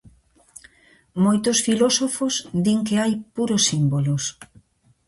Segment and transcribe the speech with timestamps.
[1.25, 2.33] Moitos filósofos
[2.65, 4.23] din que hai "puros símbolos".